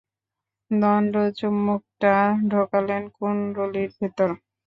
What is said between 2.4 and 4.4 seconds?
ঢোকালেন কুণ্ডলীর ভেতর।